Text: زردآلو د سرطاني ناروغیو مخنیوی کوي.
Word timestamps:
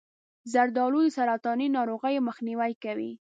زردآلو 0.53 0.99
د 1.05 1.09
سرطاني 1.17 1.67
ناروغیو 1.77 2.25
مخنیوی 2.29 2.73
کوي. 2.83 3.11